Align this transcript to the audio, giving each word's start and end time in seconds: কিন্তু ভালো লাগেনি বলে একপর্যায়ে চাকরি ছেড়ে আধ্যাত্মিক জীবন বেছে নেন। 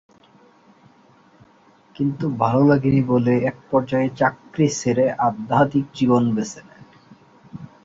কিন্তু 1.95 2.25
ভালো 2.39 2.61
লাগেনি 2.67 3.01
বলে 3.03 3.33
একপর্যায়ে 3.41 4.09
চাকরি 4.19 4.67
ছেড়ে 4.79 5.05
আধ্যাত্মিক 5.27 5.85
জীবন 5.95 6.23
বেছে 6.35 6.61
নেন। 6.67 6.83